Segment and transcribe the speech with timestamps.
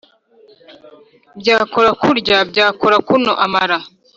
[1.39, 3.77] Byakora kurya, byakora kuno-Amara.